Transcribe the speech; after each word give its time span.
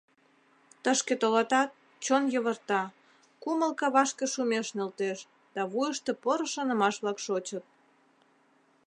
Тышке 0.83 1.15
толатат, 1.21 1.69
чон 2.03 2.23
йывырта, 2.33 2.81
кумыл 3.41 3.71
кавашке 3.79 4.25
шумеш 4.33 4.67
нӧлтеш 4.77 5.19
да 5.55 5.61
вуйышто 5.71 6.11
поро 6.23 6.45
шонымаш-влак 6.53 7.17
шочыт. 7.25 7.65